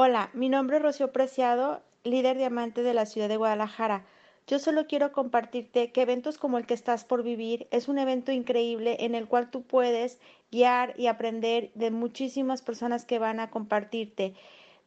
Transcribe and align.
Hola, 0.00 0.30
mi 0.32 0.48
nombre 0.48 0.76
es 0.76 0.82
Rocío 0.84 1.10
Preciado, 1.10 1.82
líder 2.04 2.38
diamante 2.38 2.84
de 2.84 2.94
la 2.94 3.04
ciudad 3.04 3.28
de 3.28 3.36
Guadalajara. 3.36 4.06
Yo 4.46 4.60
solo 4.60 4.86
quiero 4.86 5.10
compartirte 5.10 5.90
que 5.90 6.02
eventos 6.02 6.38
como 6.38 6.56
el 6.56 6.66
que 6.66 6.74
estás 6.74 7.04
por 7.04 7.24
vivir 7.24 7.66
es 7.72 7.88
un 7.88 7.98
evento 7.98 8.30
increíble 8.30 8.98
en 9.00 9.16
el 9.16 9.26
cual 9.26 9.50
tú 9.50 9.62
puedes 9.64 10.20
guiar 10.52 10.94
y 10.96 11.08
aprender 11.08 11.72
de 11.74 11.90
muchísimas 11.90 12.62
personas 12.62 13.06
que 13.06 13.18
van 13.18 13.40
a 13.40 13.50
compartirte. 13.50 14.34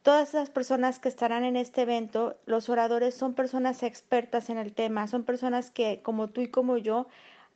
Todas 0.00 0.32
las 0.32 0.48
personas 0.48 0.98
que 0.98 1.10
estarán 1.10 1.44
en 1.44 1.56
este 1.56 1.82
evento, 1.82 2.38
los 2.46 2.70
oradores 2.70 3.14
son 3.14 3.34
personas 3.34 3.82
expertas 3.82 4.48
en 4.48 4.56
el 4.56 4.72
tema, 4.72 5.08
son 5.08 5.24
personas 5.24 5.70
que 5.70 6.00
como 6.02 6.28
tú 6.28 6.40
y 6.40 6.48
como 6.48 6.78
yo 6.78 7.06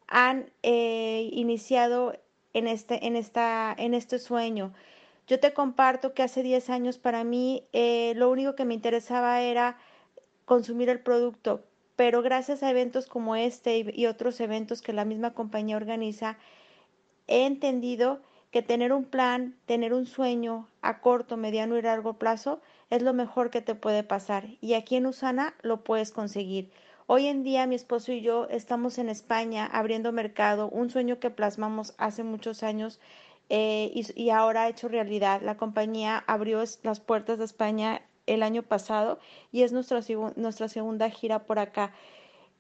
han 0.08 0.50
eh, 0.62 1.30
iniciado 1.32 2.12
en 2.52 2.68
este, 2.68 3.06
en, 3.06 3.16
esta, 3.16 3.74
en 3.78 3.94
este 3.94 4.18
sueño. 4.18 4.74
Yo 5.26 5.40
te 5.40 5.52
comparto 5.52 6.14
que 6.14 6.22
hace 6.22 6.44
10 6.44 6.70
años 6.70 6.98
para 6.98 7.24
mí 7.24 7.64
eh, 7.72 8.12
lo 8.14 8.30
único 8.30 8.54
que 8.54 8.64
me 8.64 8.74
interesaba 8.74 9.40
era 9.40 9.76
consumir 10.44 10.88
el 10.88 11.00
producto, 11.00 11.64
pero 11.96 12.22
gracias 12.22 12.62
a 12.62 12.70
eventos 12.70 13.06
como 13.06 13.34
este 13.34 13.92
y, 13.92 14.06
otros 14.06 14.38
eventos 14.40 14.82
que 14.82 14.92
la 14.92 15.04
misma 15.04 15.34
compañía 15.34 15.76
organiza, 15.76 16.38
he 17.26 17.44
entendido 17.44 18.20
que 18.52 18.62
tener 18.62 18.92
un 18.92 19.04
plan, 19.04 19.56
tener 19.66 19.92
un 19.92 20.06
sueño 20.06 20.68
a 20.80 21.00
corto, 21.00 21.36
mediano 21.36 21.76
y 21.76 21.82
largo 21.82 22.14
plazo 22.14 22.60
es 22.90 23.02
lo 23.02 23.12
mejor 23.12 23.50
que 23.50 23.60
te 23.60 23.74
puede 23.74 24.04
pasar. 24.04 24.46
Y 24.60 24.74
aquí 24.74 24.94
en 24.94 25.06
Usana 25.06 25.54
lo 25.62 25.82
puedes 25.82 26.12
conseguir. 26.12 26.70
Hoy 27.08 27.26
en 27.26 27.42
día 27.42 27.66
mi 27.66 27.74
esposo 27.74 28.12
y 28.12 28.20
yo 28.20 28.46
estamos 28.48 28.98
en 28.98 29.08
España 29.08 29.66
abriendo 29.66 30.12
mercado, 30.12 30.68
un 30.68 30.88
sueño 30.88 31.18
que 31.18 31.30
plasmamos 31.30 31.94
hace 31.98 32.22
muchos 32.22 32.62
años 32.62 33.00
eh, 33.48 33.90
y, 34.14 34.30
ahora 34.30 34.64
ha 34.64 34.68
hecho 34.68 34.88
realidad. 34.88 35.40
La 35.42 35.56
compañía 35.56 36.24
abrió 36.26 36.62
las 36.82 37.00
puertas 37.00 37.38
de 37.38 37.44
España 37.44 38.02
el 38.26 38.42
año 38.42 38.62
pasado 38.62 39.18
y 39.52 39.62
es 39.62 39.72
nuestra, 39.72 40.00
nuestra 40.36 40.68
segunda 40.68 41.10
gira 41.10 41.44
por 41.46 41.58
acá. 41.58 41.92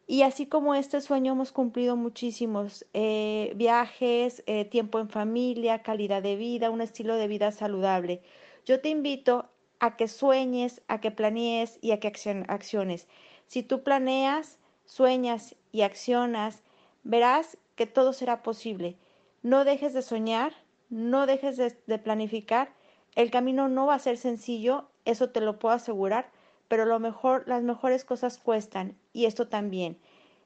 Y 0.08 0.22
así 0.22 0.46
como 0.46 0.74
este 0.76 1.00
sueño 1.00 1.32
hemos 1.32 1.50
cumplido 1.50 1.96
muchísimos 1.96 2.86
eh, 2.94 3.52
viajes, 3.56 4.44
eh, 4.46 4.64
tiempo 4.64 5.00
en 5.00 5.08
familia, 5.08 5.82
calidad 5.82 6.22
de 6.22 6.36
vida, 6.36 6.70
un 6.70 6.80
estilo 6.80 7.16
de 7.16 7.26
vida 7.26 7.50
saludable. 7.50 8.22
Yo 8.64 8.80
te 8.80 8.88
invito 8.88 9.50
a 9.80 9.96
que 9.96 10.06
sueñes, 10.06 10.80
a 10.86 11.00
que 11.00 11.10
planees 11.10 11.78
y 11.82 11.90
a 11.90 11.98
que 11.98 12.12
acciones. 12.48 13.08
Si 13.48 13.64
tú 13.64 13.82
planeas, 13.82 14.58
sueñas 14.84 15.56
y 15.72 15.82
accionas, 15.82 16.62
verás 17.02 17.58
que 17.74 17.86
todo 17.86 18.12
será 18.12 18.42
posible. 18.44 18.96
No 19.42 19.64
dejes 19.64 19.92
de 19.92 20.02
soñar, 20.02 20.54
no 20.90 21.26
dejes 21.26 21.56
de, 21.56 21.98
planificar. 21.98 22.72
El 23.14 23.30
camino 23.30 23.68
no 23.68 23.86
va 23.86 23.94
a 23.94 23.98
ser 23.98 24.18
sencillo, 24.18 24.88
eso 25.04 25.30
te 25.30 25.40
lo 25.40 25.58
puedo 25.58 25.74
asegurar, 25.74 26.30
pero 26.68 26.84
lo 26.84 26.98
mejor, 26.98 27.44
las 27.46 27.62
mejores 27.62 28.04
cosas 28.04 28.38
cuestan 28.38 28.96
y 29.12 29.26
esto 29.26 29.48
también. 29.48 29.98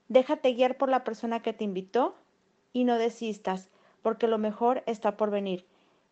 Déjate 0.08 0.52
guiar 0.52 0.76
por 0.76 0.88
la 0.88 1.04
persona 1.04 1.40
que 1.40 1.52
te 1.52 1.64
invitó 1.64 2.14
y 2.72 2.84
no 2.84 2.98
desistas, 2.98 3.70
porque 4.02 4.28
lo 4.28 4.38
mejor 4.38 4.82
está 4.86 5.16
por 5.16 5.30
venir. 5.30 5.66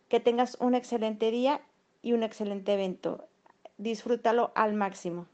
Que 0.08 0.20
tengas 0.20 0.56
un 0.60 0.74
excelente 0.74 1.30
día 1.30 1.60
y 2.02 2.12
un 2.12 2.22
excelente 2.22 2.74
evento. 2.74 3.28
Disfrútalo 3.76 4.52
al 4.54 4.74
máximo. 4.74 5.26